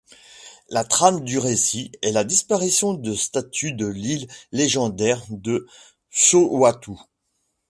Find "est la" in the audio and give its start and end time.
2.01-2.23